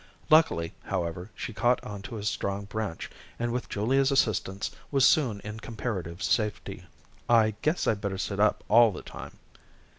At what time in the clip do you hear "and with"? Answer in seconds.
3.37-3.69